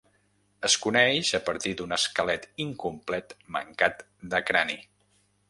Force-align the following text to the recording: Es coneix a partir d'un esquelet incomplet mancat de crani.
Es 0.69 0.75
coneix 0.85 1.29
a 1.37 1.41
partir 1.49 1.73
d'un 1.81 1.93
esquelet 1.97 2.49
incomplet 2.65 3.37
mancat 3.59 4.03
de 4.35 4.43
crani. 4.51 4.81